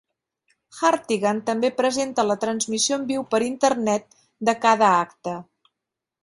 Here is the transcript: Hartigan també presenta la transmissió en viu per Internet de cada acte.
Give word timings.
Hartigan 0.77 1.41
també 1.49 1.69
presenta 1.81 2.25
la 2.29 2.37
transmissió 2.45 2.99
en 3.01 3.05
viu 3.13 3.27
per 3.35 3.41
Internet 3.49 4.09
de 4.51 4.57
cada 4.65 4.91
acte. 5.07 5.37